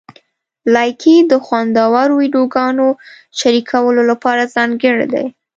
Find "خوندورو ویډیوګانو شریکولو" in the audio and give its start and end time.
1.45-4.01